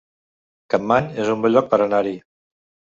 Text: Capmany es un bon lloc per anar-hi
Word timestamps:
Capmany 0.75 1.11
es 1.25 1.31
un 1.37 1.45
bon 1.47 1.55
lloc 1.57 1.71
per 1.75 1.83
anar-hi 1.89 2.19